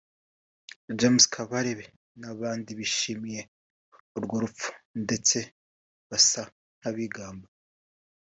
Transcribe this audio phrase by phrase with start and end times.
[0.99, 1.85] James Kabarebe
[2.19, 3.41] n’abandi bishimiye
[4.17, 4.69] urwo rupfu
[5.03, 5.37] ndetse
[6.09, 6.43] basa
[6.77, 7.47] nk’abigamba